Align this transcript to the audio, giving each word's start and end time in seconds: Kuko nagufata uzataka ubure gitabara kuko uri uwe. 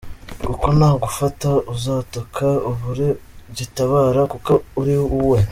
Kuko 0.45 0.65
nagufata 0.77 1.49
uzataka 1.73 2.47
ubure 2.69 3.09
gitabara 3.57 4.21
kuko 4.31 4.51
uri 4.79 4.95
uwe. 5.19 5.39